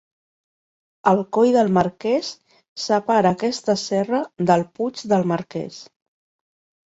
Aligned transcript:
El 1.09 1.19
Coll 1.35 1.51
del 1.55 1.67
Marqués 1.75 2.31
separa 2.85 3.33
aquesta 3.37 3.77
serra 3.83 4.23
del 4.53 4.65
puig 4.81 5.05
del 5.13 5.29
Marqués. 5.35 5.79